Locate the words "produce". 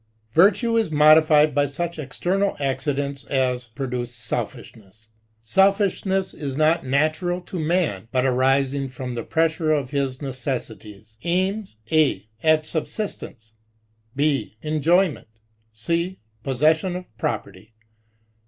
3.67-4.11